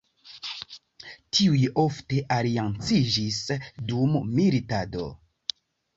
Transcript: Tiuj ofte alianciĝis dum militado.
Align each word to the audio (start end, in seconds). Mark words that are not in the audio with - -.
Tiuj 1.35 1.59
ofte 1.83 2.23
alianciĝis 2.37 3.39
dum 3.93 4.19
militado. 4.41 5.07